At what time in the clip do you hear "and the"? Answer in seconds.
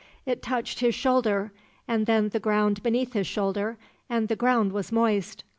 4.09-4.35